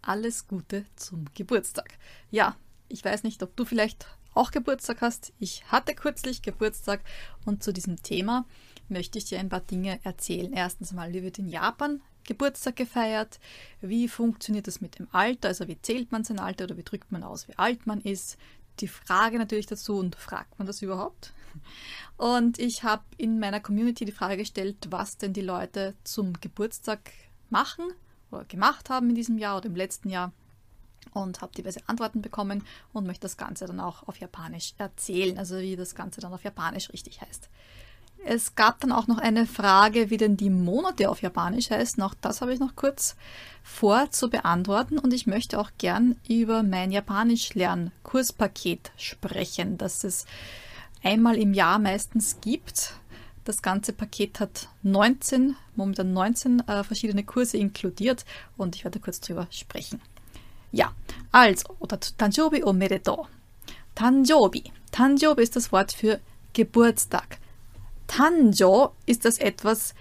[0.00, 1.98] Alles Gute zum Geburtstag.
[2.30, 2.56] Ja,
[2.88, 5.34] ich weiß nicht, ob du vielleicht auch Geburtstag hast.
[5.38, 7.02] Ich hatte kürzlich Geburtstag
[7.44, 8.46] und zu diesem Thema
[8.88, 10.54] möchte ich dir ein paar Dinge erzählen.
[10.54, 13.40] Erstens mal, wie wird in Japan Geburtstag gefeiert?
[13.82, 15.48] Wie funktioniert das mit dem Alter?
[15.48, 18.38] Also wie zählt man sein Alter oder wie drückt man aus, wie alt man ist?
[18.80, 21.34] Die Frage natürlich dazu und fragt man das überhaupt?
[22.16, 27.10] Und ich habe in meiner Community die Frage gestellt, was denn die Leute zum Geburtstag
[27.50, 27.84] machen
[28.30, 30.32] oder gemacht haben in diesem Jahr oder im letzten Jahr
[31.12, 35.58] und habe diverse Antworten bekommen und möchte das Ganze dann auch auf Japanisch erzählen, also
[35.58, 37.48] wie das Ganze dann auf Japanisch richtig heißt.
[38.24, 42.02] Es gab dann auch noch eine Frage, wie denn die Monate auf Japanisch heißen.
[42.02, 43.16] Auch das habe ich noch kurz
[43.62, 50.26] vor zu beantworten und ich möchte auch gern über mein Japanisch-Lern-Kurspaket sprechen, das es
[51.02, 52.94] einmal im Jahr meistens gibt.
[53.48, 58.26] Das ganze Paket hat 19, momentan 19 äh, verschiedene Kurse inkludiert
[58.58, 60.02] und ich werde kurz drüber sprechen.
[60.70, 60.92] Ja,
[61.32, 63.26] also, oder Tanjobi omedeto.
[63.94, 64.70] Tanjobi.
[64.92, 66.20] Tanjobi ist das Wort für
[66.52, 67.38] Geburtstag.
[68.06, 69.94] Tanjo ist das etwas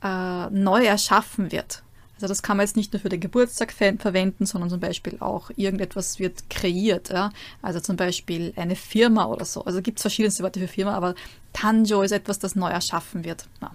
[0.00, 1.82] äh, neu erschaffen wird.
[2.16, 5.50] Also das kann man jetzt nicht nur für den Geburtstag verwenden, sondern zum Beispiel auch
[5.56, 7.10] irgendetwas wird kreiert.
[7.10, 7.32] Ja?
[7.60, 9.64] Also zum Beispiel eine Firma oder so.
[9.64, 11.14] Also gibt es verschiedenste Worte für Firma, aber
[11.52, 13.46] Tanjo ist etwas, das neu erschaffen wird.
[13.60, 13.72] Ja,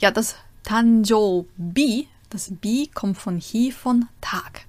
[0.00, 4.66] ja das Tanjo-bi, das Bi kommt von Hi von Tag.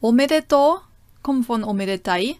[0.00, 0.78] Omedeto
[1.22, 2.36] kommt von Omedetai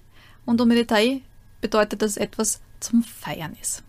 [0.46, 1.22] und Omedetai
[1.60, 3.82] bedeutet, dass etwas zum Feiern ist.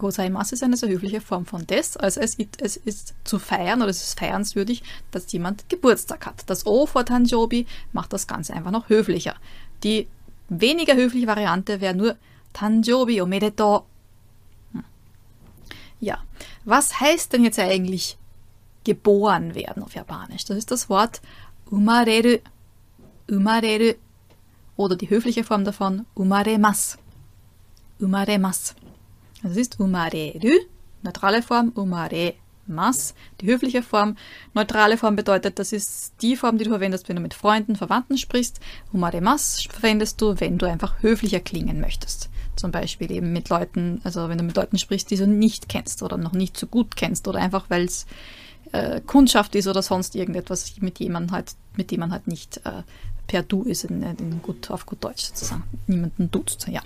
[0.00, 1.96] Gozaimasu ist eine sehr höfliche Form von des.
[1.96, 6.42] Also es, es ist zu feiern oder es ist feiernswürdig, dass jemand Geburtstag hat.
[6.50, 9.36] Das O vor Tanjobi macht das Ganze einfach noch höflicher.
[9.84, 10.08] Die
[10.48, 12.16] weniger höfliche Variante wäre nur
[12.52, 13.86] Tanjobi omedeto.
[14.72, 14.84] Hm.
[16.00, 16.18] Ja,
[16.64, 18.18] was heißt denn jetzt eigentlich
[18.84, 20.44] geboren werden auf Japanisch?
[20.46, 21.20] Das ist das Wort
[21.70, 22.38] umareru.
[23.30, 23.94] Umareru.
[24.76, 26.98] Oder die höfliche Form davon umaremas.
[28.00, 28.74] Umaremas.
[29.42, 30.52] Das ist umareru,
[31.02, 34.16] neutrale Form, umaremas, die höfliche Form.
[34.52, 38.18] Neutrale Form bedeutet, das ist die Form, die du verwendest, wenn du mit Freunden, Verwandten
[38.18, 38.60] sprichst.
[38.92, 42.28] Umaremas verwendest du, wenn du einfach höflicher klingen möchtest.
[42.56, 46.02] Zum Beispiel eben mit Leuten, also wenn du mit Leuten sprichst, die du nicht kennst
[46.02, 48.06] oder noch nicht so gut kennst oder einfach weil es
[48.72, 52.82] äh, Kundschaft ist oder sonst irgendetwas, mit jemandem halt, mit dem man halt nicht äh,
[53.26, 55.64] per Du ist, in, in gut, auf gut Deutsch sozusagen.
[55.86, 56.82] Niemanden duzt, ja.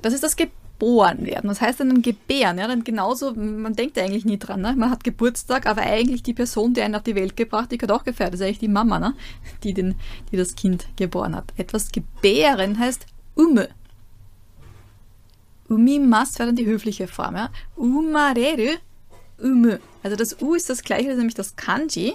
[0.00, 1.48] Das ist das Gebet geboren werden.
[1.48, 2.58] Was heißt denn gebären?
[2.58, 4.60] Ja, dann genauso, man denkt eigentlich nie dran.
[4.60, 4.74] Ne?
[4.76, 8.00] Man hat Geburtstag, aber eigentlich die Person, die einen auf die Welt gebracht, die gehört
[8.00, 8.32] auch gefeiert.
[8.32, 9.14] Das ist eigentlich die Mama, ne?
[9.62, 9.94] die, den,
[10.32, 11.52] die das Kind geboren hat.
[11.56, 13.06] Etwas gebären heißt
[13.36, 13.68] ume.
[15.68, 17.36] Umimas wäre dann die höfliche Form.
[17.36, 17.50] Ja?
[17.76, 18.76] Umareru,
[19.38, 19.78] ume.
[20.02, 22.14] Also das U ist das gleiche, das ist nämlich das Kanji.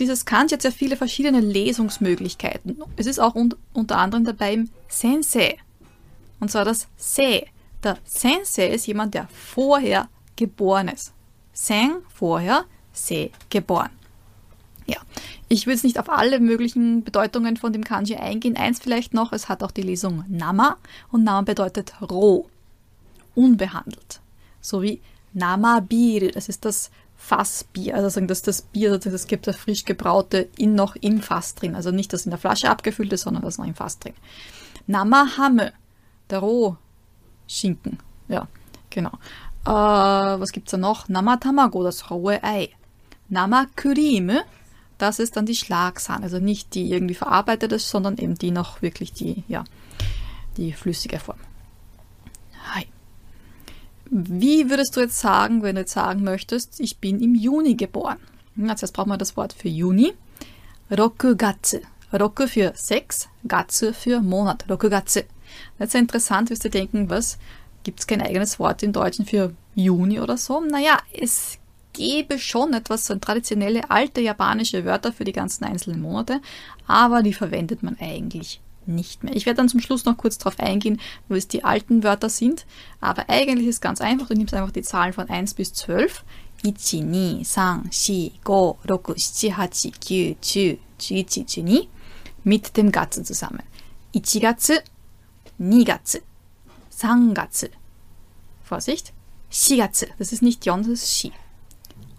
[0.00, 2.82] Dieses Kanji hat sehr viele verschiedene Lesungsmöglichkeiten.
[2.96, 5.58] Es ist auch un unter anderem dabei im Sensei.
[6.40, 7.46] Und zwar das Se.
[7.82, 11.12] Der Sensei ist jemand, der vorher geboren ist.
[11.52, 13.90] Sen vorher, Se geboren.
[14.86, 14.96] Ja,
[15.48, 18.56] ich will jetzt nicht auf alle möglichen Bedeutungen von dem Kanji eingehen.
[18.56, 20.78] Eins vielleicht noch, es hat auch die Lesung Nama
[21.12, 22.48] und Nama bedeutet roh,
[23.34, 24.20] unbehandelt.
[24.60, 25.00] So wie
[25.34, 30.48] Namabir, das ist das Fassbier, also sagen, dass das Bier, das gibt das frisch gebraute
[30.56, 31.74] in noch im Fass drin.
[31.74, 34.14] Also nicht das in der Flasche abgefüllt ist, sondern das noch im Fass drin.
[34.86, 35.72] Namahame,
[36.30, 36.76] der Roh,
[37.48, 37.98] Schinken.
[38.28, 38.46] Ja,
[38.90, 39.12] genau.
[39.64, 41.08] Äh, was es da noch?
[41.08, 42.70] Namatamago, das rohe Ei.
[43.28, 44.44] Namakurime,
[44.96, 46.24] das ist dann die Schlagsahne.
[46.24, 49.64] Also nicht die irgendwie verarbeitet ist, sondern eben die noch wirklich die, ja,
[50.56, 51.38] die flüssige Form.
[52.72, 52.86] Hi.
[54.10, 58.18] Wie würdest du jetzt sagen, wenn du jetzt sagen möchtest, ich bin im Juni geboren?
[58.66, 60.14] Als jetzt brauchen wir das Wort für Juni.
[60.90, 61.78] Rokugatsu.
[62.12, 64.64] Roku für sechs, Gatsu für Monat.
[64.68, 65.20] Rokugatsu.
[65.78, 67.38] Das ist ja interessant, wirst du denken, was,
[67.84, 70.60] gibt es kein eigenes Wort im Deutschen für Juni oder so?
[70.60, 71.58] Naja, es
[71.92, 76.40] gäbe schon etwas, so traditionelle alte japanische Wörter für die ganzen einzelnen Monate,
[76.86, 79.36] aber die verwendet man eigentlich nicht mehr.
[79.36, 82.66] Ich werde dann zum Schluss noch kurz darauf eingehen, wo es die alten Wörter sind,
[83.00, 86.24] aber eigentlich ist es ganz einfach, du nimmst einfach die Zahlen von 1 bis 12.
[86.64, 88.40] 1, 2, 3, 4, 5, 6,
[89.30, 90.78] 7, 8, 9, 10,
[91.16, 91.86] 11, 12
[92.44, 93.62] mit dem Gatsu zusammen.
[94.14, 94.74] 1 Gatsu,
[95.59, 96.23] 2月、
[96.91, 97.71] 3月。
[98.63, 99.13] Vorsicht.
[99.49, 100.07] 4月。
[100.17, 101.31] Das ist nicht Jon, das ist Shi.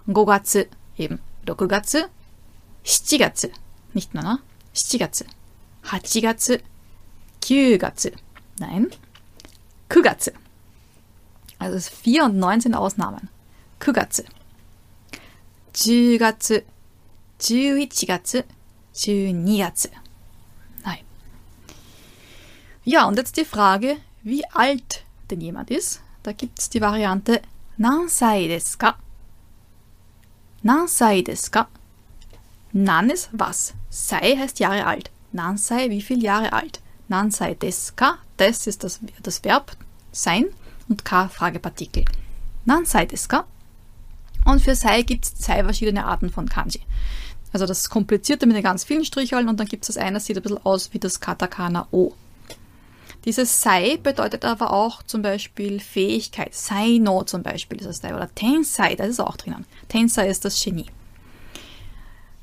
[0.07, 0.69] 5月。
[0.97, 2.09] eben 6月。
[2.85, 3.51] 7月。
[3.93, 4.39] nicht 7.
[4.73, 5.27] 7月。
[5.83, 6.63] 8月。
[7.41, 8.13] 9月。
[8.59, 8.91] Nein.
[9.89, 10.33] 9月。
[11.59, 13.29] Also es 4 und 9 sind Ausnahmen.
[13.81, 14.25] 9月。
[15.75, 16.65] 10月、
[17.39, 18.45] 11月、
[18.95, 19.91] 12月.
[22.92, 26.02] ja, und jetzt die Frage, wie alt denn jemand ist.
[26.24, 27.40] Da gibt es die Variante
[27.78, 28.96] Nansai desu ka?
[30.64, 31.68] Nansai desu ka?
[32.74, 33.76] Nan ist was.
[33.92, 35.12] Sei heißt Jahre alt.
[35.34, 36.82] Nansai, wie viele Jahre alt?
[37.10, 38.18] Nansai desu ka?
[38.40, 39.78] Des ist das, das Verb
[40.12, 40.46] sein
[40.88, 42.06] und ka Fragepartikel.
[42.66, 43.46] Nansai desu ka?
[44.46, 46.82] Und für sei gibt es zwei verschiedene Arten von Kanji.
[47.54, 50.26] Also das Komplizierte mit den ganz vielen Stricheln und dann gibt es das eine, das
[50.26, 52.14] sieht ein bisschen aus wie das Katakana O.
[53.26, 56.56] Dieses Sei bedeutet aber auch zum Beispiel Fähigkeit.
[56.56, 58.16] Sei no zum Beispiel ist das da.
[58.16, 59.66] Oder Tensei, das ist auch drinnen.
[59.90, 60.86] Tensei ist das Genie.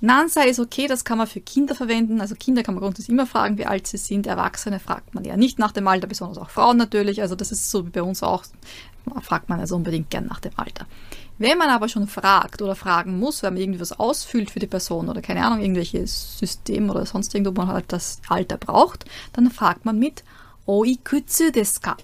[0.03, 2.21] Nansei ist okay, das kann man für Kinder verwenden.
[2.21, 4.27] Also Kinder kann man grundsätzlich immer fragen, wie alt sie sind.
[4.27, 7.23] Erwachsene fragt man ja nicht nach dem Alter, besonders auch Frauen natürlich.
[7.23, 8.45] Also das ist so wie bei uns auch,
[9.23, 10.87] fragt man also unbedingt gern nach dem Alter.
[11.39, 14.67] Wenn man aber schon fragt oder fragen muss, weil man irgendwie was ausfüllt für die
[14.67, 19.51] Person oder keine Ahnung, irgendwelches System oder sonst irgendwo man halt das Alter braucht, dann
[19.51, 20.25] fragt man mit
[20.67, 21.97] Oikutsu desu ka?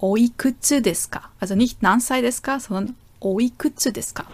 [0.00, 1.22] Oikutsu desu ka?
[1.40, 4.24] Also nicht Nansai desu ka, sondern Oikutsu desu ka?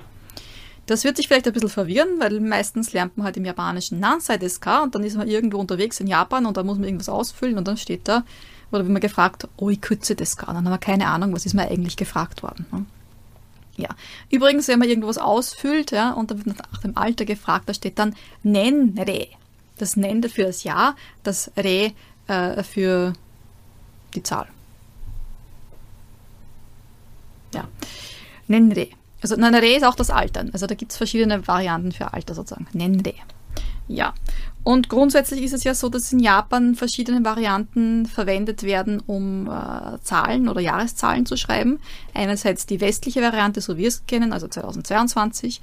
[0.86, 4.38] Das wird sich vielleicht ein bisschen verwirren, weil meistens lernt man halt im Japanischen Nansai
[4.38, 4.82] desu ka?
[4.82, 7.68] Und dann ist man irgendwo unterwegs in Japan und da muss man irgendwas ausfüllen und
[7.68, 8.24] dann steht da,
[8.70, 10.46] oder wird man gefragt, Oikutsu desu ka?
[10.46, 12.66] Dann haben wir keine Ahnung, was ist mir eigentlich gefragt worden.
[12.70, 12.86] Ne?
[13.76, 13.88] Ja.
[14.30, 17.98] Übrigens, wenn man irgendwas ausfüllt, ja, und da wird nach dem Alter gefragt, da steht
[17.98, 19.28] dann Nenre.
[19.78, 21.92] Das Nen für das Jahr, das Re
[22.30, 23.12] äh, für
[24.14, 24.46] die Zahl.
[27.52, 27.66] Ja.
[28.46, 28.88] Nenre.
[29.20, 30.50] Also Nenre ist auch das Altern.
[30.52, 32.68] Also da gibt es verschiedene Varianten für Alter sozusagen.
[32.72, 33.14] Nenre.
[33.88, 34.14] Ja.
[34.62, 39.98] Und grundsätzlich ist es ja so, dass in Japan verschiedene Varianten verwendet werden, um äh,
[40.02, 41.80] Zahlen oder Jahreszahlen zu schreiben.
[42.14, 45.60] Einerseits die westliche Variante, so wie wir es kennen, also 2022,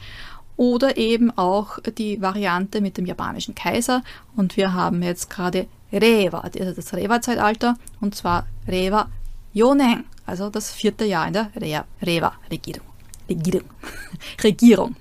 [0.58, 4.04] oder eben auch die Variante mit dem japanischen Kaiser.
[4.36, 9.10] Und wir haben jetzt gerade Reva, also das Reva-Zeitalter, und zwar Reva
[9.54, 11.52] Yonen, also das vierte Jahr in der
[12.02, 12.86] Reva-Regierung.
[13.30, 13.70] Regierung.
[14.44, 14.96] Regierung.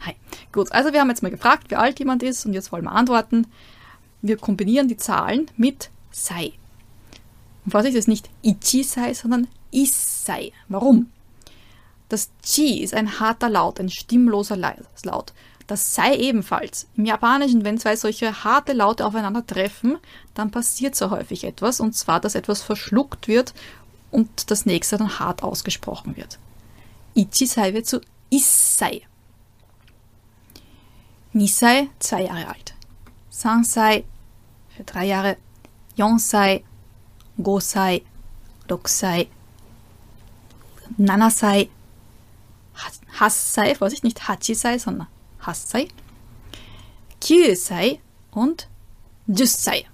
[0.00, 0.14] Hi.
[0.52, 2.92] Gut, also wir haben jetzt mal gefragt, wie alt jemand ist, und jetzt wollen wir
[2.92, 3.46] antworten.
[4.22, 6.52] Wir kombinieren die Zahlen mit sei.
[7.64, 10.52] Und Vorsicht, es ist nicht ichi sei, sondern is sei.
[10.68, 11.10] Warum?
[12.08, 15.32] Das Chi ist ein harter Laut, ein stimmloser Laut.
[15.66, 16.86] Das sei ebenfalls.
[16.96, 19.98] Im Japanischen, wenn zwei solche harte Laute aufeinandertreffen,
[20.34, 23.52] dann passiert so häufig etwas, und zwar, dass etwas verschluckt wird
[24.10, 26.38] und das nächste dann hart ausgesprochen wird.
[27.14, 28.00] Ichisai wird zu
[28.30, 29.02] Issei.
[31.34, 32.74] Nisei, zwei Jahre alt.
[33.28, 34.04] Sansei,
[34.74, 35.36] für drei Jahre.
[35.96, 36.64] Yonsei,
[37.42, 38.02] Gosei,
[38.70, 39.28] Rokusei,
[40.96, 41.68] Nanasei,
[43.20, 45.08] Hassei, Vorsicht, nicht Hachisei, sondern
[45.40, 45.88] Hassei,
[47.20, 48.00] Kyusei
[48.30, 48.68] und
[49.26, 49.86] Jussei.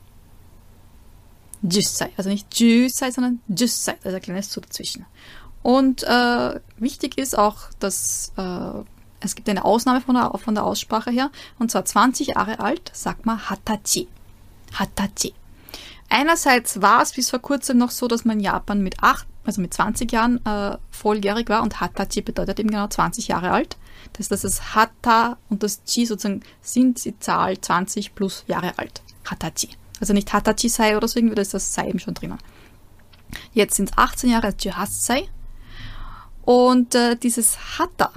[1.62, 5.06] Jussei, also nicht Jusei, sondern Jussei, da ist ein kleines Zu dazwischen.
[5.62, 8.82] Und äh, wichtig ist auch, dass äh,
[9.20, 12.90] es gibt eine Ausnahme von der, von der Aussprache her, und zwar 20 Jahre alt,
[12.94, 14.08] sagt man Hatachi.
[14.74, 15.32] Hatachi.
[16.10, 19.60] Einerseits war es bis vor kurzem noch so, dass man in Japan mit 8, also
[19.60, 23.77] mit 20 Jahren äh, volljährig war und Hatachi bedeutet eben genau 20 Jahre alt.
[24.15, 29.03] Das das Hata und das Chi sozusagen sind die Zahl 20 plus Jahre alt.
[29.24, 29.70] Hatachi.
[30.01, 32.39] Also nicht Hatachi sei oder so irgendwie, da ist das sei eben schon drinnen.
[33.53, 35.29] Jetzt sind es 18 Jahre als Juhasei.
[36.43, 38.13] Und äh, dieses Hata,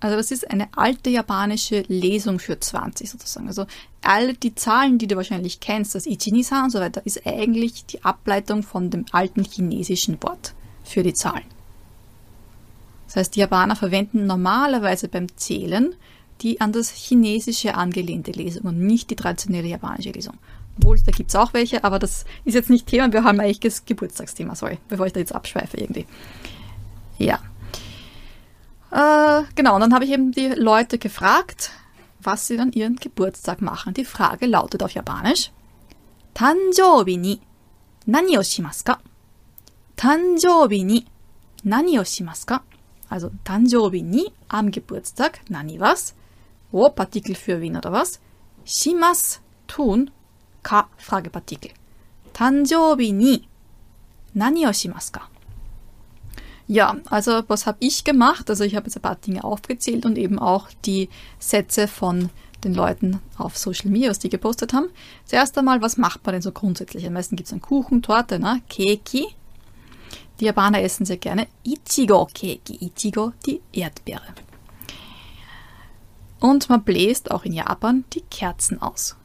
[0.00, 3.48] also das ist eine alte japanische Lesung für 20 sozusagen.
[3.48, 3.66] Also
[4.02, 8.02] alle die Zahlen, die du wahrscheinlich kennst, das Ichinisa und so weiter, ist eigentlich die
[8.04, 10.54] Ableitung von dem alten chinesischen Wort
[10.86, 11.44] für die Zahlen.
[13.06, 15.94] Das heißt, die Japaner verwenden normalerweise beim Zählen
[16.42, 20.36] die an das Chinesische angelehnte Lesung und nicht die traditionelle japanische Lesung.
[20.78, 23.10] Obwohl, da gibt es auch welche, aber das ist jetzt nicht Thema.
[23.10, 26.06] Wir haben eigentlich das Geburtstagsthema, sorry, bevor ich da jetzt abschweife irgendwie.
[27.18, 27.38] Ja.
[28.90, 31.70] Äh, genau, und dann habe ich eben die Leute gefragt,
[32.20, 33.94] was sie an ihren Geburtstag machen.
[33.94, 35.50] Die Frage lautet auf Japanisch:
[36.34, 37.40] Tanjoubi ni
[38.04, 38.98] nani o shimasu ka?
[39.96, 41.06] Tanjoubi ni
[41.64, 42.62] nani o shimasu ka?
[43.08, 46.14] Also Tanjoubi ni am Geburtstag, nani was?
[46.70, 48.20] Wo, Partikel für wen oder was?
[48.64, 50.10] Shimas, tun,
[50.62, 51.70] ka, Fragepartikel.
[52.34, 53.48] Tanjoubi ni
[54.34, 55.22] nani o shimasu ka?
[56.68, 58.50] Ja, also was habe ich gemacht?
[58.50, 62.28] Also ich habe jetzt ein paar Dinge aufgezählt und eben auch die Sätze von
[62.64, 64.88] den Leuten auf Social Media, was die gepostet haben.
[65.24, 67.06] Zuerst einmal, was macht man denn so grundsätzlich?
[67.06, 68.62] Am meisten gibt es einen Kuchen, Torte, ne?
[68.68, 69.28] Keki,
[70.40, 72.78] die Japaner essen sehr gerne Ichigo-Keki.
[72.86, 74.34] Ichigo, die Erdbeere.
[76.40, 79.16] Und man bläst auch in Japan die Kerzen aus.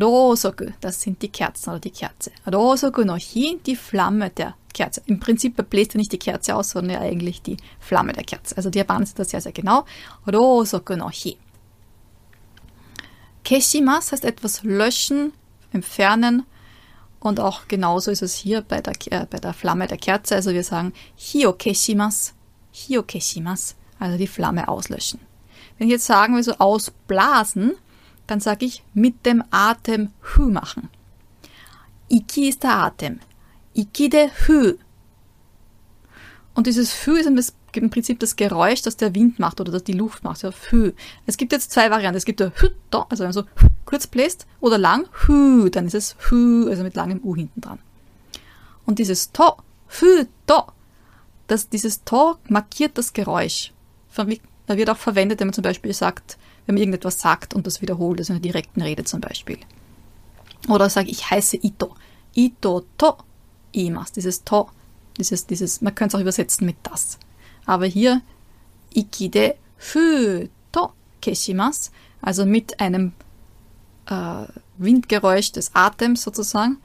[0.00, 2.32] Rosoku, das sind die Kerzen oder die Kerze.
[2.52, 5.02] Rosoku no hi, die Flamme der Kerze.
[5.06, 8.56] Im Prinzip bläst er nicht die Kerze aus, sondern ja eigentlich die Flamme der Kerze.
[8.56, 9.84] Also die Japaner sind das sehr, sehr genau.
[10.26, 11.36] Rosoku no hi.
[13.44, 15.32] Keshimas heißt etwas löschen,
[15.72, 16.44] entfernen.
[17.24, 20.34] Und auch genauso ist es hier bei der, äh, bei der Flamme der Kerze.
[20.34, 22.34] Also wir sagen Hio keshimas,
[22.70, 25.20] Hio keshimas, also die Flamme auslöschen.
[25.78, 27.72] Wenn ich jetzt sagen will, so ausblasen,
[28.26, 30.90] dann sage ich mit dem Atem Hu machen.
[32.10, 33.20] Iki ist der Atem.
[33.72, 34.74] Iki de Hu.
[36.52, 39.92] Und dieses Hu ist im Prinzip das Geräusch, das der Wind macht oder das die
[39.92, 40.42] Luft macht.
[40.42, 40.90] Ja, Hu.
[41.24, 42.18] Es gibt jetzt zwei Varianten.
[42.18, 42.68] Es gibt der Hu,
[43.08, 43.44] also wenn man so
[43.84, 47.78] kurz bläst, oder lang Hu, dann ist es Hu, also mit langem U hinten dran.
[48.86, 49.56] Und dieses To,
[50.00, 50.64] Hu, To,
[51.46, 53.72] das, dieses To markiert das Geräusch.
[54.66, 57.82] Da wird auch verwendet, wenn man zum Beispiel sagt, wenn man irgendetwas sagt und das
[57.82, 59.58] wiederholt, also in einer direkten Rede zum Beispiel.
[60.68, 61.94] Oder sage ich heiße Ito.
[62.34, 63.16] Ito to
[63.72, 64.12] imas.
[64.12, 64.70] Dieses to,
[65.18, 67.18] dieses, dieses, man könnte es auch übersetzen mit das.
[67.66, 68.22] Aber hier
[68.94, 71.90] ikide fu to keshimas,
[72.22, 73.12] also mit einem
[74.06, 74.46] äh,
[74.78, 76.78] Windgeräusch des Atems sozusagen,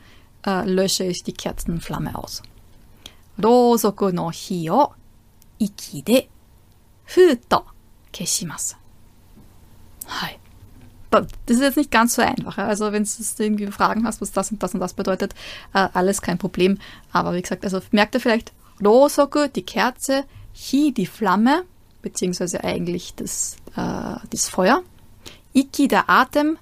[0.46, 2.42] äh, lösche ich die Kerzenflamme aus.
[3.42, 4.94] Rosoku no hi o
[5.60, 6.28] ikide
[7.06, 7.64] fu to
[8.12, 8.76] keshimasu.
[10.08, 10.36] Hi.
[11.12, 12.60] Das ist jetzt nicht ganz so einfach.
[12.60, 15.34] Also wenn du irgendwie Fragen hast, was das und das und das bedeutet,
[15.74, 16.78] äh, alles kein Problem.
[17.12, 21.64] Aber wie gesagt, also merkt ihr vielleicht, Rosoku, die Kerze, Hi, die Flamme,
[22.02, 24.84] beziehungsweise eigentlich das, äh, das Feuer,
[25.54, 26.58] Iki, der Atem,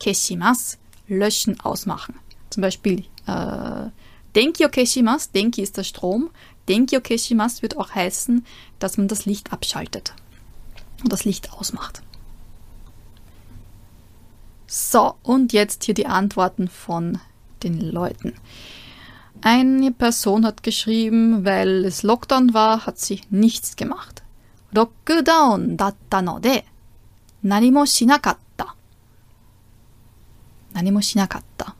[0.00, 2.16] Keshimas, löschen, ausmachen.
[2.50, 3.90] Zum Beispiel äh,
[4.34, 6.30] Denki o Keshimas, Denki ist der Strom,
[6.68, 8.44] Denki o Keshimas wird auch heißen,
[8.78, 10.14] dass man das Licht abschaltet
[11.02, 12.02] und das Licht ausmacht.
[14.66, 17.18] So, und jetzt hier die Antworten von
[17.62, 18.34] den Leuten.
[19.42, 24.22] Eine Person hat geschrieben, weil es Lockdown war, hat sie nichts gemacht.
[24.72, 26.62] Lockdown datta no de
[27.42, 28.49] nanimo shinakatta.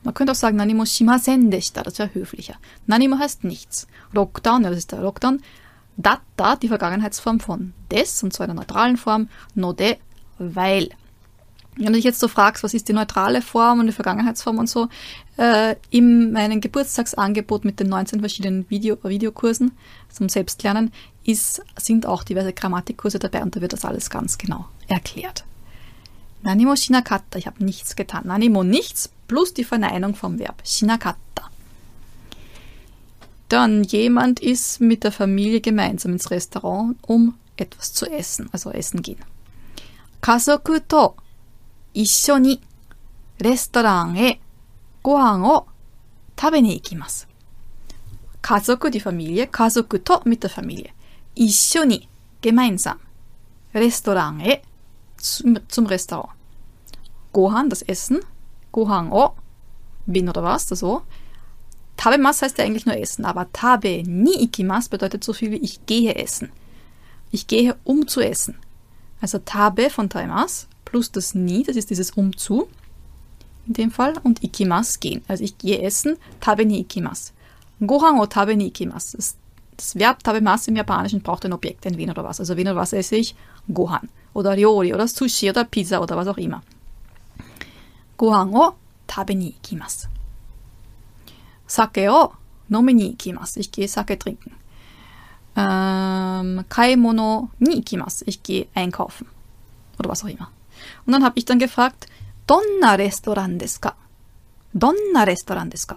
[0.03, 2.55] Man könnte auch sagen nanimo shimasen deshita, das wäre höflicher.
[2.87, 3.87] Nanimo heißt nichts.
[4.13, 5.41] Lockdown, ja, das ist der Lockdown.
[5.97, 9.97] Datta, die Vergangenheitsform von des, und zwar in der neutralen Form, no de,
[10.39, 10.89] weil.
[11.77, 14.69] Wenn du dich jetzt so fragst, was ist die neutrale Form und die Vergangenheitsform und
[14.69, 14.89] so,
[15.39, 19.71] äh, in meinem Geburtstagsangebot mit den 19 verschiedenen Video Videokursen
[20.11, 20.91] zum Selbstlernen
[21.25, 25.45] ist, sind auch diverse Grammatikkurse dabei und da wird das alles ganz genau erklärt.
[26.43, 27.39] Nanimo shinakatta.
[27.39, 28.27] Ich habe nichts getan.
[28.27, 31.51] Nanimo nichts plus die Verneinung vom Verb shinakatta.
[33.49, 39.03] Dann jemand ist mit der Familie gemeinsam ins Restaurant, um etwas zu essen, also essen
[39.03, 39.25] gehen.
[40.21, 41.15] Kasoku to
[41.95, 42.61] isshō ni
[43.41, 44.39] restaurant e
[45.03, 45.67] gohan o
[46.37, 47.27] tabe ni ikimasu.
[48.43, 50.91] Kasoku die Familie, Kasoku to mit der Familie.
[51.37, 52.09] Isshō ni
[52.41, 52.99] gemeinsam.
[53.75, 54.61] Restaurant e
[55.21, 56.33] zum, zum Restaurant.
[57.33, 58.21] Gohan, das Essen.
[58.73, 59.31] Gohan o,
[60.07, 61.03] bin oder was, das o.
[61.97, 65.85] Tabemas heißt ja eigentlich nur Essen, aber tabe ni ikimas bedeutet so viel wie ich
[65.87, 66.51] gehe essen.
[67.31, 68.57] Ich gehe um zu essen.
[69.21, 72.69] Also tabe von taimas plus das ni, das ist dieses umzu
[73.67, 75.23] in dem Fall, und ikimas gehen.
[75.29, 77.33] Also ich gehe essen, tabe ni ikimas.
[77.81, 79.13] Gohan o tabe ni ikimas.
[79.13, 79.37] Das,
[79.77, 82.41] das Verb tabemas im Japanischen braucht ein Objekt, ein wen oder was.
[82.41, 83.35] Also wen oder was esse ich?
[83.73, 84.09] Gohan.
[84.35, 86.63] Oder Ryori oder Sushi oder Pizza oder was auch immer.
[88.17, 88.75] Gohan o
[89.07, 90.09] tabe ni ikimas.
[91.67, 92.33] Sake o
[92.69, 93.57] nomi ni ikimas.
[93.57, 94.53] Ich gehe Sake trinken.
[95.57, 98.23] Ähm, Kaimono ni ikimas.
[98.27, 99.27] Ich gehe einkaufen.
[99.99, 100.51] Oder was auch immer.
[101.07, 102.07] Und dann habe ich dann gefragt,
[102.47, 103.95] Donna Restaurant desu ka?
[104.73, 105.97] Donna Restaurant desu ka?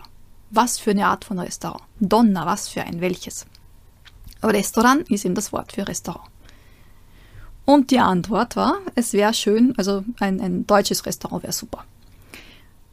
[0.56, 1.84] Was für eine Art von Restaurant?
[2.00, 3.46] Donna, was für ein welches?
[4.44, 6.30] Restaurant ist eben das Wort für Restaurant.
[7.66, 11.86] Und die Antwort war, es wäre schön, also ein, ein deutsches Restaurant wäre super.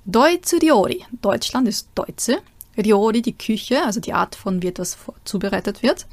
[0.04, 1.04] Deutsche Riori.
[1.20, 2.40] Deutschland ist Deutsche.
[2.76, 6.06] Riori die Küche, also die Art von wie etwas zubereitet wird.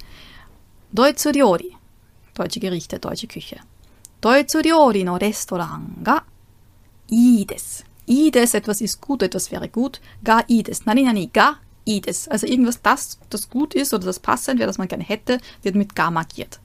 [0.91, 1.75] Deutsche Riori.
[2.33, 3.57] Deutsche Gerichte, deutsche Küche.
[4.21, 6.23] Deutsche Riori no Restaurant ga
[7.09, 7.83] ides.
[8.07, 10.01] Ides, etwas ist gut, etwas wäre gut.
[10.23, 10.85] Ga ides.
[10.85, 12.27] Nani nani ga ides.
[12.27, 15.75] Also irgendwas, das, das gut ist oder das passend wäre, das man gerne hätte, wird
[15.75, 16.59] mit ga markiert.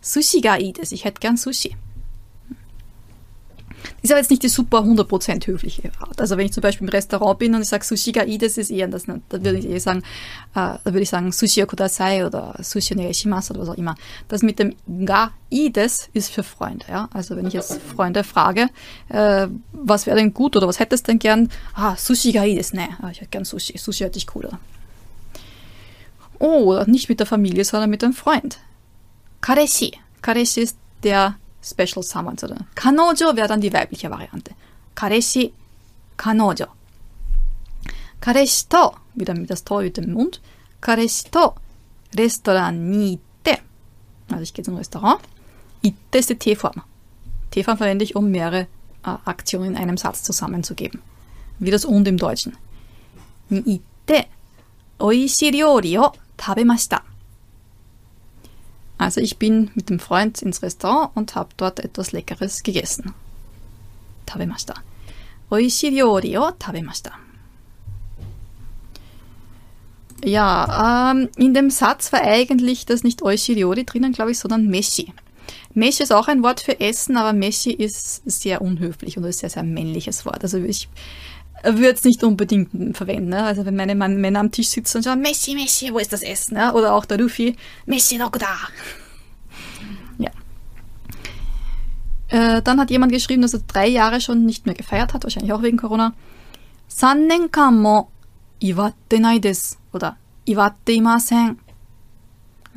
[0.00, 0.72] Sushi ga i.
[0.90, 1.76] Ich hätte gern Sushi.
[4.02, 6.20] ist aber jetzt nicht die super 100% höfliche Art.
[6.20, 8.70] Also wenn ich zum Beispiel im Restaurant bin und ich sage Sushi ga das ist
[8.70, 10.00] eher das, da würde ich eher sagen,
[10.54, 13.96] äh, da würde ich sagen Sushi kudasai oder Sushi onegaishimasu oder was auch immer.
[14.28, 17.08] Das mit dem ga i des ist für Freunde, ja.
[17.12, 18.68] Also wenn ich jetzt Freunde frage,
[19.08, 21.50] äh, was wäre denn gut oder was hättest du denn gern?
[21.74, 23.78] Ah, Sushi ga ii des, ne, ah, ich hätte gern Sushi.
[23.78, 24.58] Sushi hätte ich cooler.
[26.38, 28.58] Oh, nicht mit der Familie, sondern mit einem Freund.
[29.40, 29.92] Kareshi.
[30.22, 32.36] Kareshi ist der Special Someone.
[32.74, 34.52] Kanojo wäre dann die weibliche Variante.
[34.94, 35.52] Kareshi,
[36.16, 36.66] Kanojo.
[38.20, 40.40] Kareshi to, wieder mit das To mit dem Mund.
[40.80, 41.54] Kareshi to
[42.16, 43.58] Restaurant ni itte.
[44.30, 45.20] Also ich gehe zum Restaurant.
[45.82, 46.82] Itte ist die T-Form.
[47.50, 48.66] T-Form verwende ich, um mehrere
[49.04, 51.00] äh, Aktionen in einem Satz zusammenzugeben.
[51.58, 52.56] Wie das und im Deutschen.
[53.48, 54.26] Ni itte
[54.98, 57.02] oishi ryori o tabemashita.
[58.98, 63.14] Also ich bin mit dem Freund ins Restaurant und habe dort etwas Leckeres gegessen.
[64.26, 64.74] Tabemashita.
[65.50, 67.12] Oishi ryori o tabemashita.
[70.24, 74.66] Ja, ähm, in dem Satz war eigentlich das nicht Oishi ryori drinnen, glaube ich, sondern
[74.66, 75.12] Meshi.
[75.74, 79.50] Meshi ist auch ein Wort für Essen, aber Meshi ist sehr unhöflich und ist sehr,
[79.50, 80.42] sehr männliches Wort.
[80.42, 80.88] Also ich
[81.64, 83.30] würde es nicht unbedingt verwenden.
[83.30, 83.42] Ne?
[83.42, 86.54] Also wenn meine Männer am Tisch sitzen und sagen, Messi, Messi, wo ist das Essen?
[86.54, 86.72] Ne?
[86.72, 88.56] Oder auch der Luffy, Messi, doch da.
[90.18, 90.30] Ja.
[92.28, 95.52] Äh, dann hat jemand geschrieben, dass er drei Jahre schon nicht mehr gefeiert hat, wahrscheinlich
[95.52, 96.14] auch wegen Corona.
[96.86, 98.08] Sannen mo
[98.60, 99.76] iwatte nai desu.
[99.92, 101.58] Oder iwatte imasen.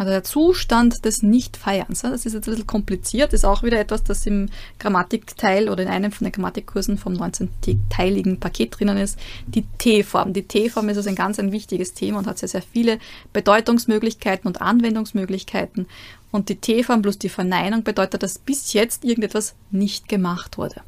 [0.02, 2.02] Also der Zustand des Nichtfeierns.
[2.02, 5.90] Das ist jetzt ein bisschen kompliziert, ist auch wieder etwas, das im Grammatikteil oder in
[5.90, 9.20] einem von den Grammatikkursen vom 19-teiligen Paket drinnen ist.
[9.46, 10.34] Die T-Form.
[10.34, 12.98] Die T-Form ist also ein ganz ein wichtiges Thema und hat sehr, sehr viele
[13.32, 15.86] Bedeutungsmöglichkeiten und Anwendungsmöglichkeiten.
[16.32, 20.82] Und die T-Form plus die Verneinung bedeutet, dass bis jetzt irgendetwas nicht gemacht wurde.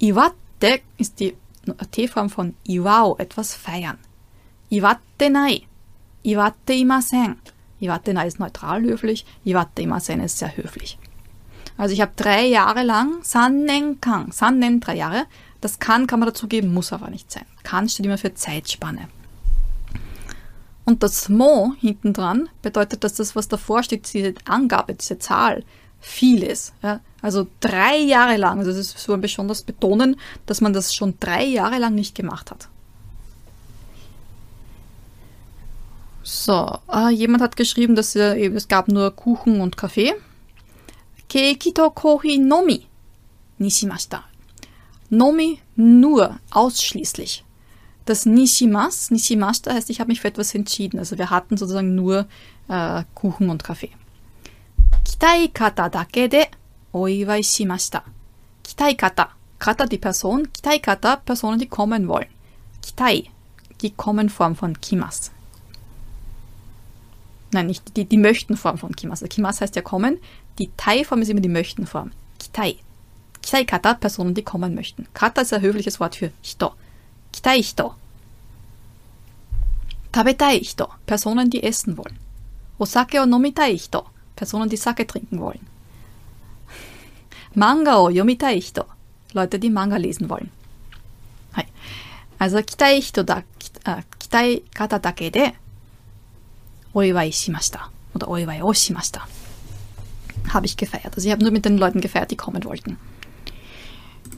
[0.00, 1.34] Iwate ist die
[1.90, 3.98] T-Form von Iwao, etwas feiern.
[4.70, 5.64] Iwate nai.
[6.22, 7.36] Iwate imasen.
[7.84, 10.98] Iwatena ist neutral höflich, Iwate Imasen ist sehr höflich.
[11.76, 15.24] Also ich habe drei Jahre lang Sannen Kang, Sannen drei Jahre.
[15.60, 17.46] Das kann kann man dazu geben, muss aber nicht sein.
[17.62, 19.08] Kann steht immer für Zeitspanne.
[20.84, 25.64] Und das Mo hinten dran bedeutet, dass das, was davor steht, diese Angabe, diese Zahl,
[25.98, 26.74] viel ist.
[26.82, 27.00] Ja?
[27.22, 31.14] Also drei Jahre lang, also das ist so ein besonders betonen, dass man das schon
[31.18, 32.68] drei Jahre lang nicht gemacht hat.
[36.26, 40.14] So, äh, jemand hat geschrieben, dass äh, es gab nur Kuchen und Kaffee.
[41.28, 42.86] Keiki to kohi nomi
[43.58, 44.24] nishimashita.
[45.10, 47.44] Nomi nur, ausschließlich.
[48.06, 50.98] Das Nishimas, Nishimashita heißt, ich habe mich für etwas entschieden.
[50.98, 52.26] Also wir hatten sozusagen nur
[52.68, 53.90] äh, Kuchen und Kaffee.
[55.04, 56.46] Kitai kata dake de
[56.94, 58.02] oiwai shimashita.
[58.62, 62.28] Kitai kata, kata die Person, kitai kata Personen, die kommen wollen.
[62.80, 63.24] Kitai,
[63.82, 65.30] die Kommenform von kimas.
[67.54, 69.22] Nein, nicht die, die Möchten-Form von Kimas.
[69.22, 70.18] Also Kimas heißt ja kommen.
[70.58, 72.10] Die Tai-Form ist immer die Möchten-Form.
[72.40, 72.78] Kitai.
[73.40, 75.06] Kitai kata, Personen, die kommen möchten.
[75.14, 76.72] Kata ist ein höfliches Wort für Hito.
[77.32, 77.94] Kitai Hito.
[80.10, 82.18] Tabetai Hito, Personen, die essen wollen.
[82.78, 85.64] Osake o nomitai Hito, Personen, die Sake trinken wollen.
[87.54, 88.84] Manga o yomitai Hito,
[89.32, 90.50] Leute, die Manga lesen wollen.
[92.36, 93.44] Also kitai Hito da,
[93.84, 95.52] äh, kitai kata dake de
[96.94, 97.90] Oiwai shimashita.
[98.14, 99.26] Oder o shimashita.
[100.52, 101.14] Habe ich gefeiert.
[101.14, 102.96] Also ich habe nur mit den Leuten gefeiert, die kommen wollten.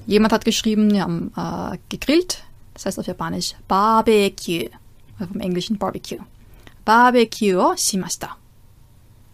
[0.07, 2.43] Jemand hat geschrieben, wir haben äh, gegrillt.
[2.75, 4.71] Das heißt auf Japanisch Barbecue.
[5.19, 6.19] Oder vom Englischen Barbecue.
[6.85, 8.37] Barbecue o shimashita.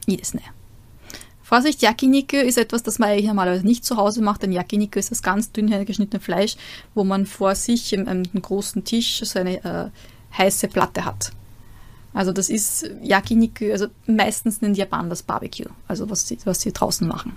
[0.06, 0.42] Jedes ne.
[1.42, 5.10] Vorsicht, Yakiniku ist etwas, das man eigentlich normalerweise nicht zu Hause macht, denn Yakiniku ist
[5.10, 6.56] das ganz dünn geschnittene Fleisch,
[6.94, 9.90] wo man vor sich im, im großen Tisch so eine äh,
[10.38, 11.32] heiße Platte hat.
[12.14, 16.72] Also das ist Yakiniku, also meistens die Japaner das Barbecue, also was sie, was sie
[16.72, 17.36] draußen machen.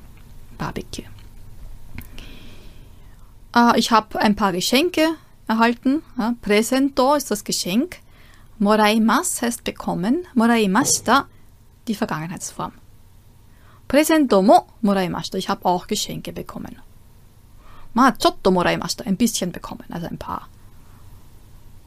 [0.57, 1.05] Barbecue.
[3.55, 5.07] Äh, ich habe ein paar Geschenke
[5.47, 6.03] erhalten.
[6.17, 7.97] Ja, Presento ist das Geschenk.
[8.59, 10.25] Moraimas heißt bekommen.
[10.33, 11.27] Moraimashita
[11.87, 12.73] die Vergangenheitsform.
[13.87, 15.37] Presento mo moraimashita.
[15.37, 16.81] Ich habe auch Geschenke bekommen.
[17.93, 19.05] Ma chotto moraimashita.
[19.05, 20.49] Ein bisschen bekommen, also ein paar.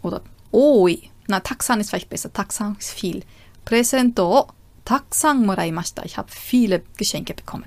[0.02, 0.22] Oder
[0.52, 2.32] oi na, Taxan ist vielleicht besser.
[2.32, 3.22] Taxan ist viel.
[3.64, 4.48] Presento
[4.84, 6.02] Taxan moraimashita.
[6.04, 7.66] Ich habe viele Geschenke bekommen.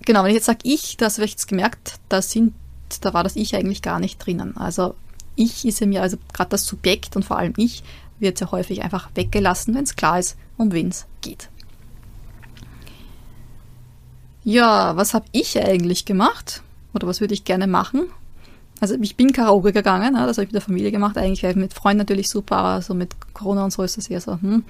[0.00, 2.54] Genau, wenn ich jetzt sage ich, das habe ich jetzt gemerkt, da sind,
[3.02, 4.56] da war das Ich eigentlich gar nicht drinnen.
[4.56, 4.94] Also
[5.36, 7.82] ich ist mir, also gerade das Subjekt und vor allem ich,
[8.18, 11.50] wird sehr häufig einfach weggelassen, wenn es klar ist, um wen es geht.
[14.44, 16.62] Ja, was habe ich eigentlich gemacht?
[16.94, 18.06] Oder was würde ich gerne machen?
[18.80, 20.26] Also ich bin Karaoke gegangen, ne?
[20.26, 23.14] das habe ich mit der Familie gemacht, eigentlich mit Freunden natürlich super, aber so mit
[23.34, 24.40] Corona und so ist das eher so.
[24.40, 24.64] Hm.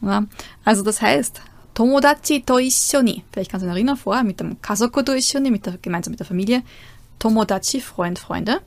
[0.00, 0.24] Ja.
[0.64, 1.42] Also das heißt,
[1.74, 5.66] Tomodachi to ishoni, vielleicht kannst du dich erinnern, vorher mit dem Kazoku to ishoni, mit
[5.66, 6.62] der, gemeinsam mit der Familie.
[7.18, 8.60] Tomodachi, Freund, Freunde.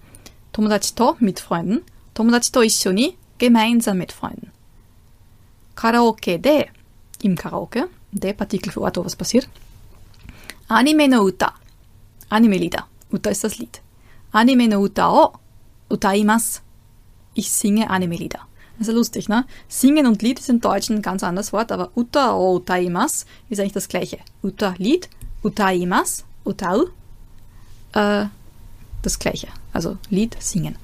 [0.52, 1.82] Tomodachi to, mit Freunden.
[2.14, 4.52] Tomodachi to ishoni, gemeinsam mit Freunden.
[5.76, 6.68] Karaoke de,
[7.24, 9.50] im Karaoke, de Partikel für Ort, wo was passiert.
[10.68, 11.54] Anime no Uta,
[12.30, 12.88] Anime-Lieder.
[13.12, 13.83] Uta ist das Lied.
[14.33, 15.33] Anime no Uta o
[15.91, 16.61] utaimasu.
[17.35, 18.41] Ich singe Anime-Lieder.
[18.79, 19.45] Das ist ja lustig, ne?
[19.69, 23.61] Singen und Lied ist im Deutschen ein ganz anderes Wort, aber Uta o utaimasu ist
[23.61, 24.19] eigentlich das gleiche.
[24.43, 25.09] Uta Lied,
[25.43, 26.85] utaimasu, utau,
[27.93, 28.27] äh,
[29.03, 29.49] das gleiche.
[29.73, 30.77] Also Lied, singen.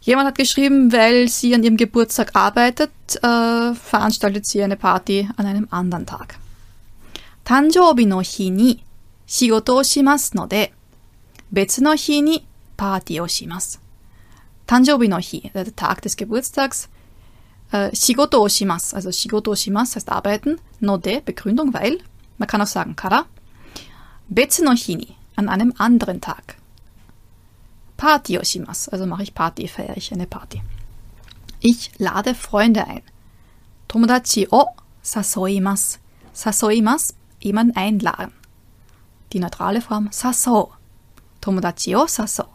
[0.00, 2.90] Jemand hat geschrieben, weil sie an ihrem Geburtstag arbeitet,
[3.22, 6.38] äh, veranstaltet sie eine Party an einem anderen Tag.
[7.44, 8.82] 誕生日の日に
[9.26, 10.72] 仕事をしますので、
[11.52, 12.46] 別の日に
[12.76, 13.80] パーティーをします。
[14.66, 16.88] 誕生日の日, der Tag des Geburtstags,
[17.70, 21.98] äh, 仕事をします, also 仕事をします heißt arbeiten, no de, Begründung, weil,
[22.38, 23.26] man kann auch sagen kara,
[24.30, 26.56] 別の日に, an einem anderen Tag.
[27.96, 30.62] Party をします, also mache ich Party, feiere ich eine Party.
[31.60, 33.02] Ich lade Freunde ein.
[33.86, 34.74] 友達を
[35.04, 36.00] 誘います。
[36.34, 38.32] 誘います jemanden einladen.
[39.30, 40.72] Die neutrale Form saso.
[41.41, 42.45] Tomodachi o saso.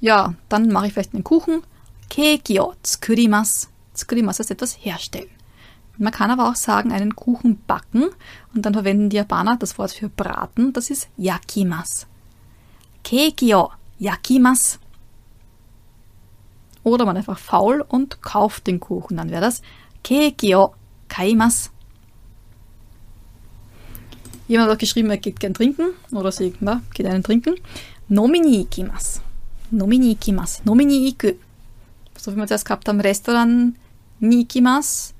[0.00, 1.62] Ja, dann mache ich vielleicht einen Kuchen.
[2.10, 3.68] Keiki o tsukurimasu.
[3.94, 5.30] Ist etwas herstellen.
[5.96, 8.10] Man kann aber auch sagen, einen Kuchen backen
[8.52, 12.06] und dann verwenden die Japaner das Wort für braten, das ist yakimasu.
[13.04, 14.78] Keiki o yakimasu.
[16.82, 19.62] Oder man einfach faul und kauft den Kuchen, dann wäre das
[20.02, 20.74] Keiki o
[21.08, 21.70] kaimasu.
[24.46, 27.54] Jemand hat auch geschrieben, er geht gern trinken oder sie na, geht einen trinken.
[28.08, 29.20] Nomini ikimasu.
[29.70, 30.62] Nomini ikimasu.
[30.64, 31.32] Nomini iku.
[32.18, 33.74] So wie wir zuerst gehabt haben, Restaurant
[34.20, 35.14] ni ikimasu.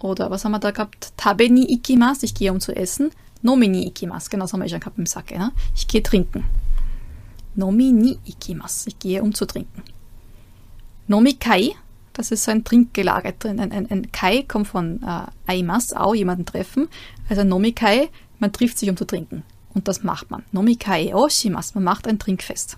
[0.00, 1.12] Oder was haben wir da gehabt?
[1.16, 2.24] Tabe ni ikimasu.
[2.24, 3.10] Ich gehe um zu essen.
[3.42, 4.28] Nomini ikimasu.
[4.30, 5.38] Genau das haben wir schon gehabt im Sake.
[5.38, 5.52] Ne?
[5.74, 6.44] Ich gehe trinken.
[7.54, 8.88] Nomi ni ikimasu.
[8.88, 9.82] Ich gehe um zu trinken.
[11.08, 11.74] Nomikai.
[12.12, 13.60] Das ist so ein Trinkgelage drin.
[13.60, 16.88] Ein, ein, ein Kai kommt von äh, Aimas, auch jemanden treffen.
[17.28, 19.44] Also Nomikai man trifft sich, um zu trinken.
[19.74, 20.42] Und das macht man.
[20.52, 21.72] Nomikai oshimasu.
[21.74, 22.76] Man macht ein Trinkfest.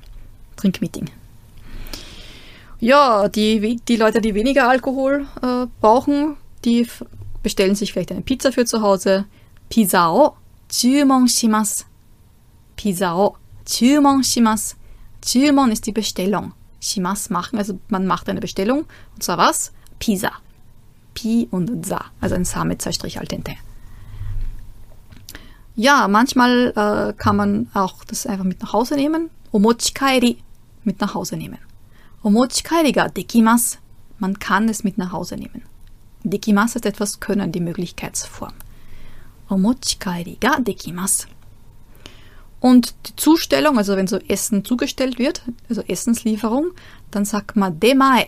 [0.56, 1.10] Trinkmeeting.
[2.80, 6.86] Ja, die, die Leute, die weniger Alkohol äh, brauchen, die
[7.42, 9.24] bestellen sich vielleicht eine Pizza für zu Hause.
[9.70, 10.36] Pizza o
[10.68, 11.84] chumon shimasu.
[12.76, 14.76] Pizza o chumon shimasu.
[15.24, 16.52] Chumon ist die Bestellung.
[16.80, 18.84] Shimasu machen, also man macht eine Bestellung.
[19.14, 19.72] Und zwar was?
[20.00, 20.32] Pizza.
[21.14, 22.06] Pi und Sa.
[22.20, 23.54] Also ein Sa mit zwei Strich al dente.
[25.74, 29.30] Ja, manchmal äh, kann man auch das einfach mit nach Hause nehmen.
[29.52, 30.38] Omochikaeri
[30.84, 31.58] mit nach Hause nehmen.
[32.22, 33.78] Omochikaeri ga dekimasu.
[34.18, 35.62] Man kann es mit nach Hause nehmen.
[36.24, 38.52] Dekimasu ist etwas können, die Möglichkeitsform.
[39.48, 41.26] Omochikaeri ga dekimasu.
[42.60, 46.70] Und die Zustellung, also wenn so Essen zugestellt wird, also Essenslieferung,
[47.10, 48.26] dann sagt man demae.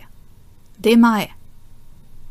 [0.79, 1.29] Demae.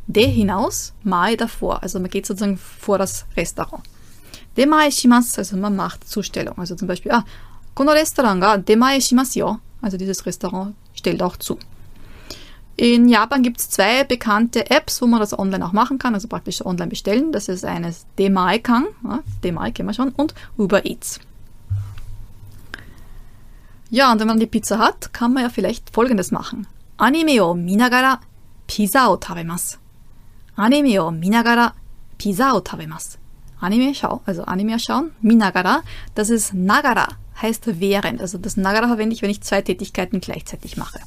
[0.08, 1.82] De hinaus, mae davor.
[1.82, 3.84] Also man geht sozusagen vor das Restaurant.
[4.58, 6.58] Demae shimasu, also man macht Zustellung.
[6.58, 7.24] Also zum Beispiel, ah,
[7.74, 9.58] kono Restaurant ga demae shimasu yo.
[9.82, 11.58] Also dieses Restaurant stellt auch zu.
[12.76, 16.28] In Japan gibt es zwei bekannte Apps, wo man das online auch machen kann, also
[16.28, 17.32] praktisch online bestellen.
[17.32, 21.20] Das ist eines Demae-Kang, ja, Demae kennen wir schon, und Uber Eats.
[23.92, 26.66] Ja, und wenn man die Pizza hat, kann man ja vielleicht folgendes machen.
[26.98, 28.20] Anime o minagara
[28.66, 29.78] Pizza o tabemasu.
[30.56, 31.74] Anime o minagara
[32.18, 33.20] Pizza o tabemasu.
[33.64, 35.84] Anime schau, also Anime schauen, minagara,
[36.16, 37.08] das ist nagara,
[37.42, 38.20] heißt während.
[38.20, 41.00] Also das nagara verwende ich, wenn ich zwei Tätigkeiten gleichzeitig mache.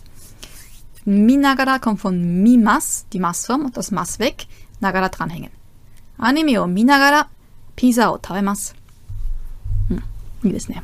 [1.05, 4.47] Minagara kommt von mimas, die Massform, und das Mas weg,
[4.81, 5.51] nagara dranhängen.
[6.19, 7.27] Anime o minagara
[7.77, 8.73] Pizza o tabemasu.
[9.89, 10.03] Hm,
[10.41, 10.83] wie das ne.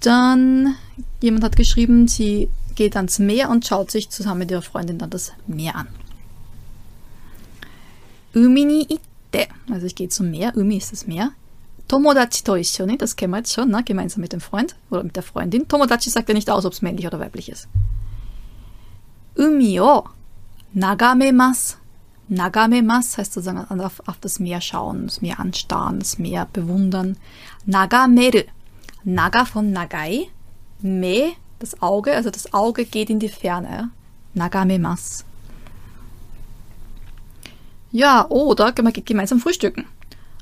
[0.00, 0.74] Dann,
[1.20, 5.10] jemand hat geschrieben, sie geht ans Meer und schaut sich zusammen mit ihrer Freundin dann
[5.10, 5.88] das Meer an.
[8.34, 8.86] Umi
[9.70, 11.32] also ich gehe zum Meer, Umi ist das Meer.
[11.88, 13.82] Tomodachi to ishoni, das kennen wir jetzt schon, ne?
[13.82, 15.66] gemeinsam mit dem Freund oder mit der Freundin.
[15.66, 17.68] Tomodachi sagt ja nicht aus, ob es männlich oder weiblich ist.
[19.36, 20.04] Umi o
[20.74, 21.76] nagamemasu.
[22.28, 27.16] Nagamemasu heißt sozusagen auf, auf das Meer schauen, das Meer anstarren, das Meer bewundern.
[27.64, 28.42] Nagameru.
[29.04, 30.28] Naga von Nagai.
[30.80, 33.90] Me, das Auge, also das Auge geht in die Ferne.
[34.34, 35.24] Nagamemasu.
[37.90, 39.86] Ja, oder man geht gemeinsam frühstücken.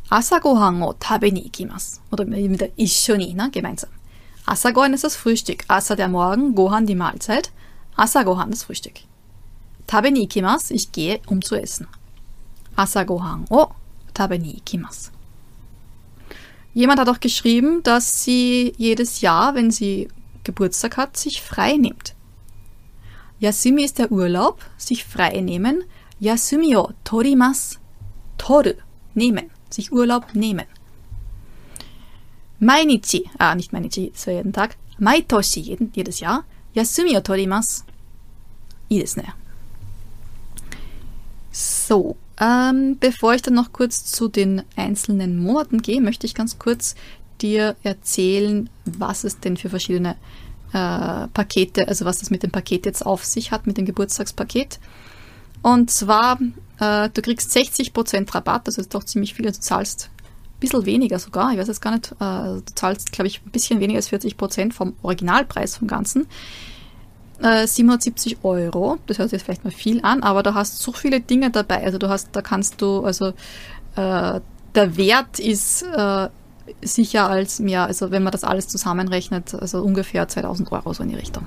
[0.09, 2.01] Asagohan o tabe ni ikimasu.
[2.11, 3.91] Oder mit der Ishoni, ne, gemeinsam.
[4.47, 5.65] Asagohan ist das Frühstück.
[5.69, 7.51] Asa der Morgen, Gohan die Mahlzeit.
[7.97, 9.01] Asagohan das Frühstück.
[9.87, 11.89] Tabe ni ikimasu, ich gehe, um zu essen.
[12.77, 13.69] Asagohan o
[14.15, 15.11] tabe ni ikimasu.
[16.75, 20.09] Jemand hat auch geschrieben, dass sie jedes Jahr, wenn sie
[20.45, 22.15] Geburtstag hat, sich frei nimmt.
[23.41, 25.85] Yasumi ist der Urlaub, sich frei nehmen.
[26.21, 27.79] Yasumi o torimasu.
[28.39, 28.73] Toru,
[29.15, 30.67] nehmen, sich Urlaub nehmen.
[32.59, 34.77] Mainichi, ah, nicht Mainichi, so jeden Tag.
[34.99, 36.45] Maitoshi, jeden, jedes Jahr.
[36.75, 37.83] Yasumi o torimasu.
[38.89, 39.33] I desu ne.
[41.53, 46.59] So, ähm, bevor ich dann noch kurz zu den einzelnen Monaten gehe, möchte ich ganz
[46.59, 46.95] kurz
[47.41, 50.17] dir erzählen, was es denn für verschiedene
[50.73, 54.79] äh, Pakete, also was das mit dem Paket jetzt auf sich hat, mit dem Geburtstagspaket.
[55.63, 56.39] Und zwar,
[56.79, 61.19] äh, du kriegst 60% Rabatt, das ist doch ziemlich viel, du zahlst ein bisschen weniger
[61.19, 64.11] sogar, ich weiß jetzt gar nicht, äh, du zahlst, glaube ich, ein bisschen weniger als
[64.11, 66.27] 40% vom Originalpreis vom Ganzen.
[67.41, 68.99] 770 äh, Euro.
[69.07, 71.85] Das hört sich jetzt vielleicht mal viel an, aber da hast so viele Dinge dabei.
[71.85, 73.35] Also du hast, da kannst du, also
[73.97, 74.41] äh,
[74.75, 76.29] der Wert ist äh,
[76.83, 81.11] sicher als mehr, also wenn man das alles zusammenrechnet, also ungefähr 2000 Euro so in
[81.11, 81.47] die Richtung.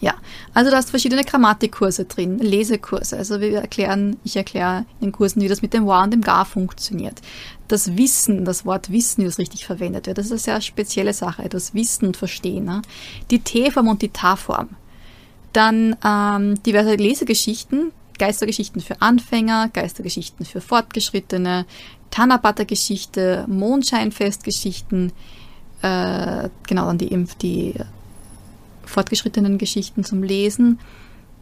[0.00, 0.14] Ja,
[0.54, 3.16] also du hast verschiedene Grammatikkurse drin, Lesekurse.
[3.16, 6.20] Also wir erklären, ich erkläre in den Kursen, wie das mit dem War und dem
[6.22, 7.20] Gar funktioniert.
[7.66, 11.12] Das Wissen, das Wort Wissen, wie das richtig verwendet wird, das ist eine sehr spezielle
[11.12, 12.64] Sache, das Wissen und Verstehen.
[12.64, 12.82] Ne?
[13.30, 14.68] Die T-Form und die Ta-Form.
[15.52, 21.66] Dann ähm, diverse Lesegeschichten, Geistergeschichten für Anfänger, Geistergeschichten für Fortgeschrittene,
[22.10, 25.12] Tanabata-Geschichte, Mondscheinfestgeschichten,
[25.82, 27.74] äh, genau, dann die, die
[28.88, 30.78] fortgeschrittenen Geschichten zum Lesen.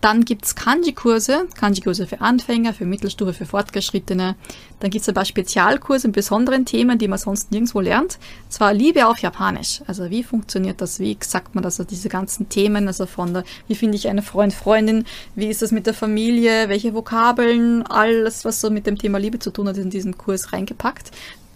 [0.02, 4.36] Dann gibt es Kanji-Kurse, Kanji-Kurse für Anfänger, für Mittelstufe, für Fortgeschrittene.
[4.78, 8.18] Dann gibt es ein paar Spezialkurse in besonderen Themen, die man sonst nirgendwo lernt.
[8.50, 9.80] Zwar Liebe auf Japanisch.
[9.86, 11.00] Also wie funktioniert das?
[11.00, 11.80] Wie sagt man das?
[11.80, 15.06] Also diese ganzen Themen, also von der, wie finde ich eine Freund, Freundin?
[15.34, 16.68] Wie ist das mit der Familie?
[16.68, 17.82] Welche Vokabeln?
[17.84, 21.10] Alles, was so mit dem Thema Liebe zu tun hat, ist in diesen Kurs reingepackt.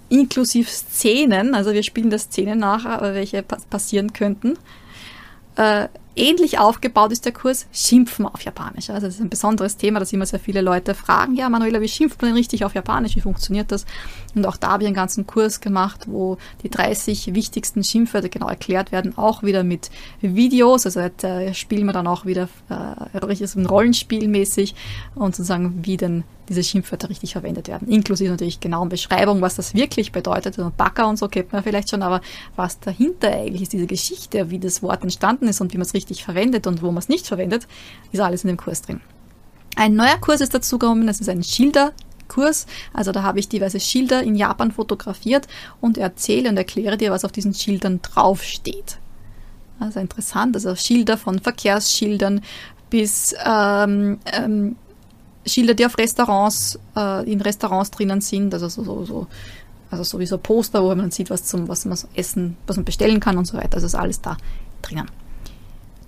[0.08, 4.58] Inklusive Szenen, also wir spielen das Szenen nach, welche passieren könnten.
[5.56, 8.90] Äh, ähnlich aufgebaut ist der Kurs Schimpfen auf Japanisch.
[8.90, 11.34] Also das ist ein besonderes Thema, das immer sehr viele Leute fragen.
[11.34, 13.16] Ja, Manuela, wie schimpft man denn richtig auf Japanisch?
[13.16, 13.86] Wie funktioniert das?
[14.34, 18.48] Und auch da habe ich einen ganzen Kurs gemacht, wo die 30 wichtigsten Schimpfwörter genau
[18.48, 20.84] erklärt werden, auch wieder mit Videos.
[20.86, 24.74] Also da spielen wir dann auch wieder äh, ein Rollenspielmäßig
[25.14, 27.88] und sozusagen, wie denn diese Schimpfwörter richtig verwendet werden.
[27.88, 30.58] Inklusive natürlich genauen Beschreibung, was das wirklich bedeutet.
[30.58, 32.20] Und Backer und so kennt man vielleicht schon, aber
[32.56, 35.94] was dahinter eigentlich ist, diese Geschichte, wie das Wort entstanden ist und wie man es
[35.94, 37.68] richtig verwendet und wo man es nicht verwendet,
[38.10, 39.00] ist alles in dem Kurs drin.
[39.76, 42.66] Ein neuer Kurs ist dazugekommen, das ist ein Schilderkurs.
[42.92, 45.46] Also da habe ich diverse Schilder in Japan fotografiert
[45.80, 48.98] und erzähle und erkläre dir, was auf diesen Schildern draufsteht.
[49.78, 52.42] Also interessant, also Schilder von Verkehrsschildern
[52.90, 54.76] bis ähm, ähm,
[55.46, 59.26] Schilder, die auf Restaurants, äh, in Restaurants drinnen sind, also so, so, so,
[59.90, 63.38] also sowieso Poster, wo man sieht, was zum, was man essen, was man bestellen kann
[63.38, 63.74] und so weiter.
[63.74, 64.36] Also ist alles da
[64.82, 65.10] drinnen.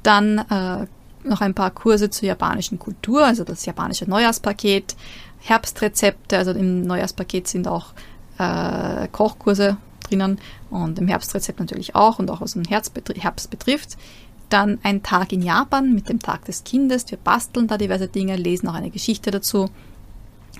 [0.03, 0.87] Dann äh,
[1.25, 4.97] noch ein paar Kurse zur japanischen Kultur, also das japanische Neujahrspaket,
[5.41, 7.87] Herbstrezepte, also im Neujahrspaket sind auch
[8.39, 10.39] äh, Kochkurse drinnen
[10.71, 12.95] und im Herbstrezept natürlich auch und auch was den Herbst
[13.51, 13.97] betrifft.
[14.53, 17.11] Dann ein Tag in Japan mit dem Tag des Kindes.
[17.11, 19.71] Wir basteln da diverse Dinge, lesen auch eine Geschichte dazu.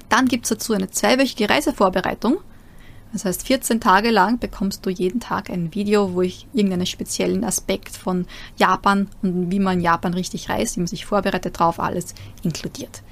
[0.09, 2.39] Dann gibt es dazu eine zweiwöchige Reisevorbereitung.
[3.13, 7.45] Das heißt, 14 Tage lang bekommst du jeden Tag ein Video, wo ich irgendeinen speziellen
[7.45, 8.27] Aspekt von
[8.57, 13.03] Japan und wie man Japan richtig reist, wie man sich vorbereitet drauf, alles inkludiert.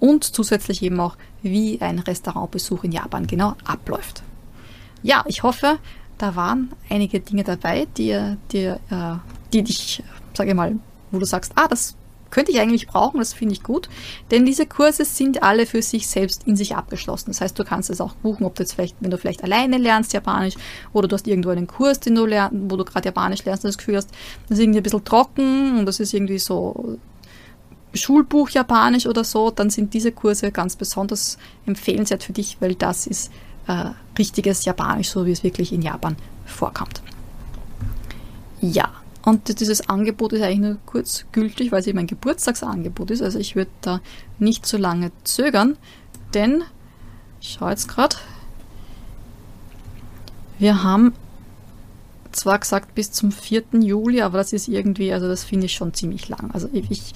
[0.00, 4.24] Und zusätzlich eben auch, wie ein Restaurantbesuch in Japan genau abläuft.
[5.04, 5.78] Ja, ich hoffe,
[6.18, 9.16] da waren einige Dinge dabei, die, die, äh,
[9.56, 10.02] die dich
[10.36, 10.76] sage ich mal,
[11.10, 11.96] wo du sagst, ah, das
[12.30, 13.88] könnte ich eigentlich brauchen, das finde ich gut.
[14.30, 17.30] Denn diese Kurse sind alle für sich selbst in sich abgeschlossen.
[17.30, 19.78] Das heißt, du kannst es auch buchen, ob du jetzt vielleicht, wenn du vielleicht alleine
[19.78, 20.54] lernst Japanisch
[20.92, 23.68] oder du hast irgendwo einen Kurs, den du lernst, wo du gerade Japanisch lernst und
[23.68, 24.10] das Gefühl hast,
[24.48, 26.98] das ist irgendwie ein bisschen trocken und das ist irgendwie so
[27.94, 33.06] Schulbuch Japanisch oder so, dann sind diese Kurse ganz besonders empfehlenswert für dich, weil das
[33.06, 33.30] ist
[33.68, 37.02] äh, richtiges Japanisch, so wie es wirklich in Japan vorkommt.
[38.60, 38.90] Ja,
[39.26, 43.22] und dieses Angebot ist eigentlich nur kurz gültig, weil es eben ein Geburtstagsangebot ist.
[43.22, 44.00] Also ich würde da
[44.38, 45.76] nicht so lange zögern,
[46.32, 46.62] denn
[47.40, 48.14] ich schaue jetzt gerade,
[50.60, 51.12] wir haben
[52.30, 53.64] zwar gesagt bis zum 4.
[53.80, 56.52] Juli, aber das ist irgendwie, also das finde ich schon ziemlich lang.
[56.52, 57.12] Also ich,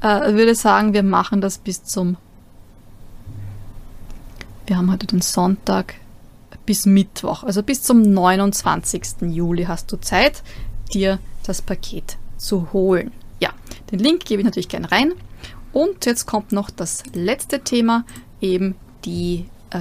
[0.00, 2.18] äh, würde sagen, wir machen das bis zum,
[4.68, 5.96] wir haben heute den Sonntag,
[6.66, 9.22] bis Mittwoch, also bis zum 29.
[9.22, 10.44] Juli hast du Zeit,
[10.94, 13.12] dir das Paket zu holen.
[13.40, 13.50] Ja,
[13.90, 15.12] den Link gebe ich natürlich gerne rein.
[15.72, 18.04] Und jetzt kommt noch das letzte Thema,
[18.40, 19.78] eben die äh,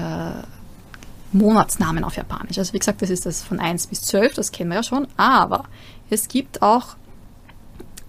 [1.31, 2.57] Monatsnamen auf Japanisch.
[2.57, 5.07] Also wie gesagt, das ist das von 1 bis 12, das kennen wir ja schon,
[5.17, 5.65] aber
[6.09, 6.95] es gibt auch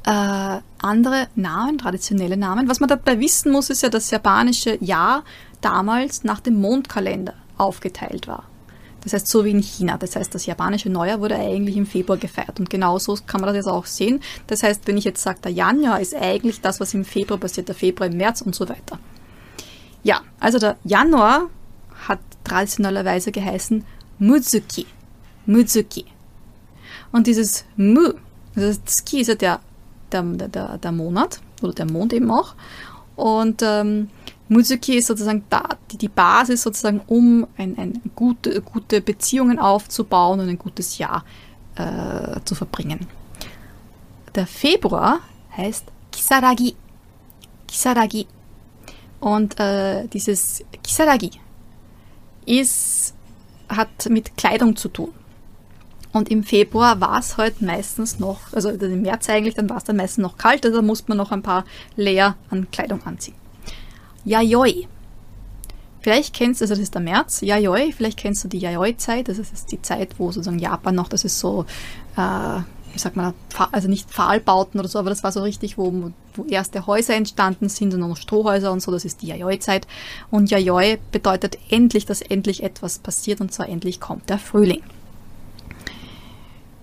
[0.04, 2.68] äh, andere Namen, traditionelle Namen.
[2.68, 5.24] Was man dabei wissen muss, ist ja, dass das japanische Jahr
[5.60, 8.44] damals nach dem Mondkalender aufgeteilt war.
[9.02, 9.96] Das heißt, so wie in China.
[9.96, 12.58] Das heißt, das japanische Neujahr wurde eigentlich im Februar gefeiert.
[12.58, 14.20] Und genau so kann man das jetzt auch sehen.
[14.46, 17.68] Das heißt, wenn ich jetzt sage, der Januar ist eigentlich das, was im Februar passiert,
[17.68, 18.98] der Februar im März und so weiter.
[20.02, 21.48] Ja, also der Januar
[22.08, 23.84] hat traditionellerweise geheißen
[24.18, 24.86] Muzuki.
[25.46, 26.04] Muzuki.
[27.12, 28.12] Und dieses Mu,
[28.54, 29.60] also Tsuki ist ja der,
[30.12, 32.54] der, der, der Monat oder der Mond eben auch.
[33.16, 34.10] Und ähm,
[34.48, 40.40] Muzuki ist sozusagen da, die, die Basis sozusagen, um ein, ein gute, gute Beziehungen aufzubauen
[40.40, 41.24] und ein gutes Jahr
[41.76, 43.06] äh, zu verbringen.
[44.34, 45.20] Der Februar
[45.56, 46.76] heißt Kisaragi.
[47.66, 48.26] Kisaragi.
[49.20, 51.30] Und äh, dieses Kisaragi
[52.46, 53.14] ist,
[53.68, 55.12] hat mit Kleidung zu tun.
[56.12, 59.84] Und im Februar war es halt meistens noch, also im März eigentlich, dann war es
[59.84, 61.64] dann meistens noch kalt, also musste man noch ein paar
[61.96, 63.34] Layer an Kleidung anziehen.
[64.24, 64.86] Yayoi.
[66.00, 69.38] Vielleicht kennst du, also das ist der März, Yayoi, vielleicht kennst du die Yayoi-Zeit, das
[69.38, 71.66] ist die Zeit, wo sozusagen Japan noch, das ist so,
[72.16, 72.60] äh,
[72.92, 73.34] wie sagt man,
[73.72, 77.68] also nicht Pfahlbauten oder so, aber das war so richtig, wo, wo erste Häuser entstanden
[77.68, 79.86] sind und noch Strohhäuser und so, das ist die Yayoi-Zeit.
[80.30, 84.82] Und Yayoi bedeutet endlich, dass endlich etwas passiert und zwar endlich kommt der Frühling.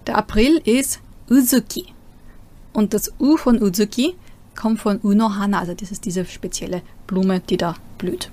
[0.08, 1.88] Der April ist Uzuki.
[2.74, 4.15] Und das U von Uzuki
[4.56, 8.32] kommt von Unohana, also das ist diese spezielle Blume, die da blüht.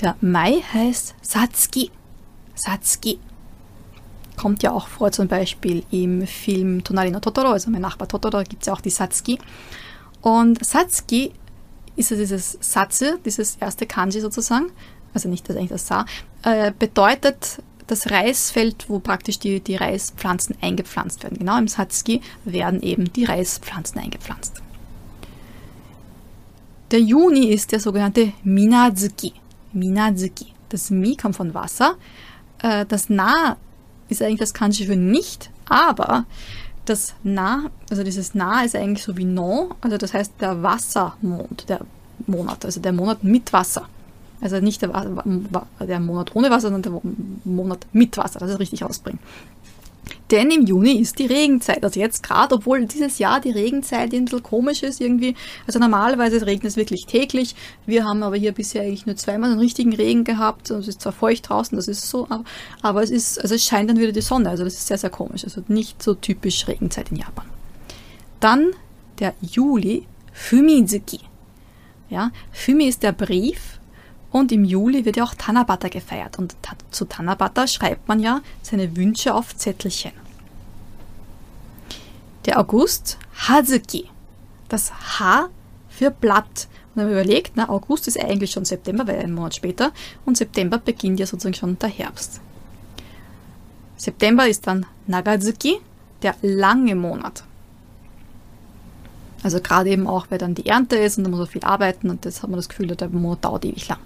[0.00, 1.90] Der Mai heißt Satsuki.
[2.54, 3.18] Satsuki.
[4.36, 8.42] Kommt ja auch vor, zum Beispiel im Film Tonari no Totoro, also mein Nachbar Totoro,
[8.42, 9.38] gibt es ja auch die Satsuki.
[10.20, 11.32] Und Satsuki
[11.96, 14.66] ist ja dieses Satze, dieses erste Kanji sozusagen,
[15.14, 16.04] also nicht das eigentlich das Sa,
[16.42, 21.38] äh, bedeutet das Reisfeld, wo praktisch die, die Reispflanzen eingepflanzt werden.
[21.38, 24.62] Genau im Satsuki werden eben die Reispflanzen eingepflanzt.
[26.90, 29.32] Der Juni ist der sogenannte Minazuki.
[29.72, 30.46] Minazuki.
[30.68, 31.96] Das Mi kommt von Wasser.
[32.62, 33.56] Äh, das Na
[34.08, 36.26] ist eigentlich das Kanji für nicht, aber
[36.84, 41.68] das Na, also dieses Na ist eigentlich so wie No, also das heißt der Wassermond,
[41.68, 41.80] der
[42.26, 43.88] Monat, also der Monat mit Wasser.
[44.40, 44.90] Also nicht der,
[45.80, 47.00] der Monat ohne Wasser, sondern der
[47.44, 49.18] Monat mit Wasser, dass es richtig ausbringen.
[50.30, 51.84] Denn im Juni ist die Regenzeit.
[51.84, 55.36] Also jetzt gerade, obwohl dieses Jahr die Regenzeit ein bisschen komisch ist irgendwie.
[55.66, 57.54] Also normalerweise regnet es wirklich täglich.
[57.86, 60.70] Wir haben aber hier bisher eigentlich nur zweimal einen richtigen Regen gehabt.
[60.70, 62.44] Also es ist zwar feucht draußen, das ist so, aber,
[62.82, 64.50] aber es ist, also es scheint dann wieder die Sonne.
[64.50, 65.44] Also das ist sehr, sehr komisch.
[65.44, 67.46] Also nicht so typisch Regenzeit in Japan.
[68.40, 68.72] Dann
[69.20, 71.20] der Juli, Fumizuki.
[72.08, 73.75] Ja, Fumi ist der Brief,
[74.38, 76.38] und im Juli wird ja auch Tanabata gefeiert.
[76.38, 76.56] Und
[76.90, 80.12] zu Tanabata schreibt man ja seine Wünsche auf Zettelchen.
[82.44, 83.18] Der August,
[83.48, 84.10] Hazuki.
[84.68, 85.48] Das H
[85.88, 86.68] für Blatt.
[86.94, 89.92] Und man überlegt, na, August ist eigentlich schon September, weil ein Monat später.
[90.26, 92.40] Und September beginnt ja sozusagen schon der Herbst.
[93.96, 95.80] September ist dann Nagazuki,
[96.22, 97.42] der lange Monat.
[99.42, 102.10] Also gerade eben auch, weil dann die Ernte ist und da muss man viel arbeiten
[102.10, 104.00] und das hat man das Gefühl, der Monat dauert ewig lang.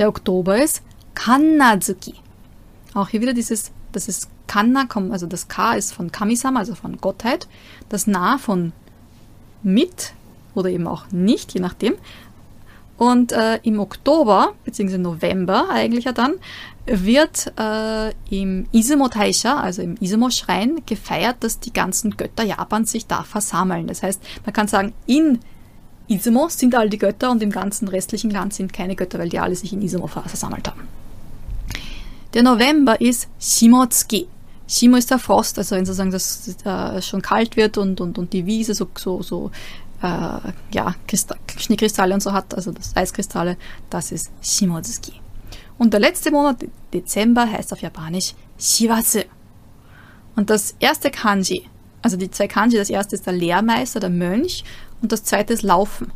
[0.00, 0.82] Der Oktober ist
[1.14, 2.14] Kannazuki.
[2.94, 6.96] Auch hier wieder dieses, das ist Kanna, also das K ist von Kamisama, also von
[6.96, 7.46] Gottheit.
[7.90, 8.72] Das Na von
[9.62, 10.14] mit
[10.54, 11.96] oder eben auch nicht, je nachdem.
[12.96, 16.36] Und äh, im Oktober, beziehungsweise November eigentlich ja dann,
[16.86, 23.06] wird äh, im Izumo Taisha, also im Izumo-Schrein, gefeiert, dass die ganzen Götter Japans sich
[23.06, 23.86] da versammeln.
[23.86, 25.40] Das heißt, man kann sagen, in
[26.10, 29.38] Izumo sind all die Götter und im ganzen restlichen Land sind keine Götter, weil die
[29.38, 30.88] alle sich in Izumo versammelt haben.
[32.34, 34.26] Der November ist Shimotsuki.
[34.68, 38.32] Shimo ist der Frost, also wenn sozusagen das äh, schon kalt wird und, und, und
[38.32, 39.50] die Wiese so, so, so
[40.00, 40.38] äh,
[40.72, 40.94] ja,
[41.56, 43.56] Schneekristalle und so hat, also das Eiskristalle,
[43.88, 45.14] das ist Shimotsuki.
[45.78, 49.22] Und der letzte Monat, Dezember, heißt auf Japanisch Shiwasu.
[50.36, 51.66] Und das erste Kanji,
[52.02, 54.62] also die zwei Kanji, das erste ist der Lehrmeister, der Mönch,
[55.02, 56.12] und das zweite ist Laufen.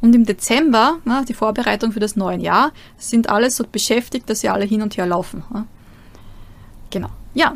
[0.00, 4.40] Und im Dezember, na, die Vorbereitung für das neue Jahr, sind alle so beschäftigt, dass
[4.40, 5.42] sie alle hin und her laufen.
[5.50, 5.66] Na.
[6.90, 7.08] Genau.
[7.34, 7.54] Ja,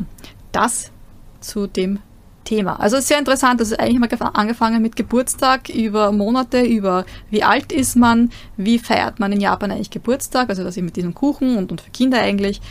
[0.51, 0.91] das
[1.39, 1.99] zu dem
[2.43, 2.79] Thema.
[2.79, 7.71] Also sehr interessant, das ist eigentlich mal angefangen mit Geburtstag über Monate, über wie alt
[7.71, 11.57] ist man, wie feiert man in Japan eigentlich Geburtstag, also das eben mit diesem Kuchen
[11.57, 12.61] und, und für Kinder eigentlich.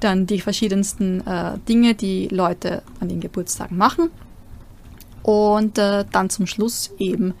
[0.00, 4.10] Dann die verschiedensten äh, Dinge, die Leute an den Geburtstagen machen.
[5.22, 7.34] Und äh, dann zum Schluss eben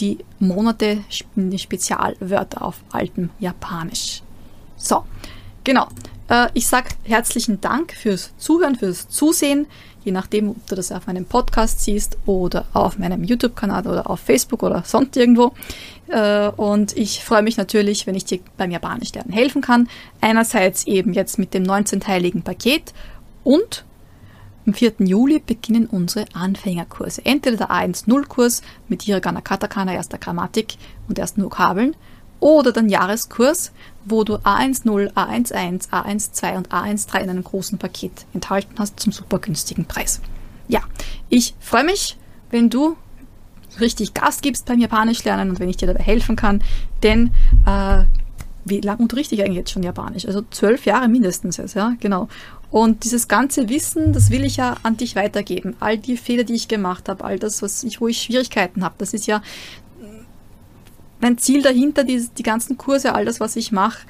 [0.00, 4.22] die Monate, Spezialwörter auf altem Japanisch.
[4.76, 5.04] So,
[5.64, 5.88] genau.
[6.28, 9.66] Äh, ich sage herzlichen Dank fürs Zuhören, fürs Zusehen.
[10.04, 14.18] Je nachdem, ob du das auf meinem Podcast siehst oder auf meinem YouTube-Kanal oder auf
[14.18, 15.52] Facebook oder sonst irgendwo.
[16.08, 19.88] Äh, und ich freue mich natürlich, wenn ich dir beim Japanisch lernen helfen kann.
[20.20, 22.92] Einerseits eben jetzt mit dem 19-teiligen Paket
[23.44, 23.84] und
[24.66, 24.94] am 4.
[25.00, 27.24] Juli beginnen unsere Anfängerkurse.
[27.24, 30.76] Entweder der A1-0-Kurs mit Hiragana Katakana, erster Grammatik
[31.08, 31.96] und ersten Vokabeln
[32.40, 33.72] oder den Jahreskurs,
[34.04, 39.38] wo du A10, A11, A12 und A13 in einem großen Paket enthalten hast zum super
[39.38, 40.20] günstigen Preis.
[40.68, 40.80] Ja,
[41.28, 42.16] ich freue mich,
[42.50, 42.96] wenn du
[43.80, 46.62] richtig Gas gibst beim Japanisch lernen und wenn ich dir dabei helfen kann,
[47.02, 47.32] denn
[47.66, 48.04] äh,
[48.64, 50.26] wie lange unterrichte ich eigentlich jetzt schon Japanisch?
[50.26, 52.28] Also zwölf Jahre mindestens jetzt, ja, genau.
[52.72, 55.76] Und dieses ganze Wissen, das will ich ja an dich weitergeben.
[55.78, 58.94] All die Fehler, die ich gemacht habe, all das, was ich, wo ich Schwierigkeiten habe,
[58.96, 59.42] das ist ja
[61.20, 64.06] mein Ziel dahinter, die, die ganzen Kurse, all das, was ich mache,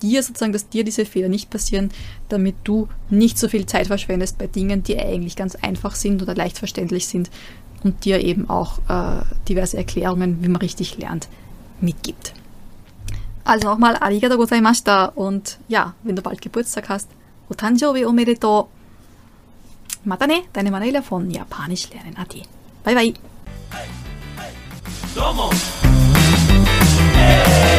[0.00, 1.90] dir sozusagen, dass dir diese Fehler nicht passieren,
[2.30, 6.34] damit du nicht so viel Zeit verschwendest bei Dingen, die eigentlich ganz einfach sind oder
[6.34, 7.28] leicht verständlich sind
[7.84, 11.28] und dir eben auch äh, diverse Erklärungen, wie man richtig lernt,
[11.82, 12.32] mitgibt.
[13.44, 17.08] Also nochmal arigato gozaimashita und ja, wenn du bald Geburtstag hast,
[17.50, 18.68] otanjoubi omedeto.
[20.04, 22.34] Mata ne, deine Manuela von Japanisch lernen AT.
[22.84, 23.14] Bye bye.
[23.72, 23.88] Hey,
[24.36, 24.52] hey.
[27.18, 27.77] Yeah.